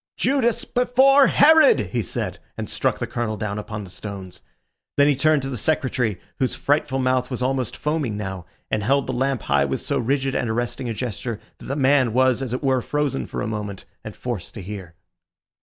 [0.17, 4.41] "Judas before Herod!" he said, and struck the Colonel down upon the stones.
[4.97, 9.05] Then he turned to the Secretary, whose frightful mouth was almost foaming now, and held
[9.05, 12.51] the lamp high with so rigid and arresting a gesture, that the man was, as
[12.51, 14.95] it were, frozen for a moment, and forced to hear.